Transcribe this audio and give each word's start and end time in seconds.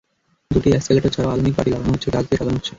দুটি 0.53 0.67
অ্যাসকেলেটর 0.73 1.13
ছাড়াও 1.15 1.33
আধুনিক 1.35 1.53
বাতি 1.57 1.69
লাগানো 1.73 1.91
হচ্ছে, 1.93 2.09
গাছ 2.13 2.25
দিয়ে 2.27 2.39
সাজানো 2.39 2.57
হচ্ছে। 2.57 2.69